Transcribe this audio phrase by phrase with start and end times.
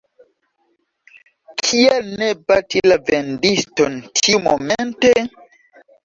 [1.67, 5.13] Kial ne bati la vendiston tiumomente?